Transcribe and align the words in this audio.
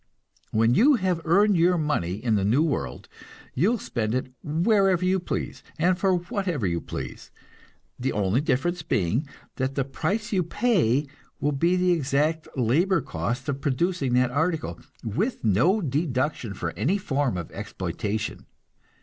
When 0.49 0.73
you 0.73 0.95
have 0.95 1.21
earned 1.25 1.55
your 1.57 1.77
money 1.77 2.13
in 2.15 2.33
the 2.33 2.43
new 2.43 2.63
world, 2.63 3.07
you 3.53 3.69
will 3.69 3.77
spend 3.77 4.15
it 4.15 4.33
wherever 4.41 5.05
you 5.05 5.19
please, 5.19 5.61
and 5.77 5.95
for 5.95 6.15
whatever 6.15 6.65
you 6.65 6.81
please; 6.81 7.29
the 7.99 8.11
only 8.11 8.41
difference 8.41 8.81
being 8.81 9.27
that 9.57 9.75
the 9.75 9.85
price 9.85 10.31
you 10.33 10.41
pay 10.41 11.05
will 11.39 11.51
be 11.51 11.75
the 11.75 11.91
exact 11.91 12.47
labor 12.57 13.01
cost 13.01 13.47
of 13.47 13.61
producing 13.61 14.15
that 14.15 14.31
article, 14.31 14.79
with 15.03 15.43
no 15.43 15.81
deduction 15.81 16.55
for 16.55 16.71
any 16.71 16.97
form 16.97 17.37
of 17.37 17.51
exploitation. 17.51 18.47